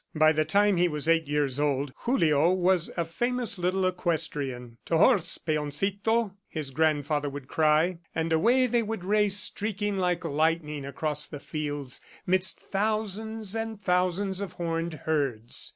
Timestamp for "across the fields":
10.85-12.01